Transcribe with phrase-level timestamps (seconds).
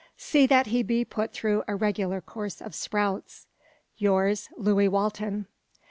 [0.17, 3.45] See that he be put through a `regular course of sprouts.'
[3.99, 5.45] "Yours, "Luis Walton.